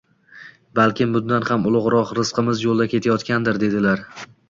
[0.79, 4.09] “Balkim bundan ham ulug’roq rizqimiz yo’lda kelayotgandir” dedilar.